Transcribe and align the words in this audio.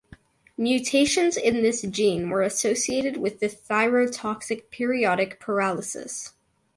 Mutations 0.57 1.37
in 1.37 1.61
this 1.61 1.83
gene 1.83 2.31
were 2.31 2.41
associated 2.41 3.17
with 3.17 3.39
the 3.39 3.47
thyrotoxic 3.47 4.71
periodic 4.71 5.39
paralysis. 5.39 6.33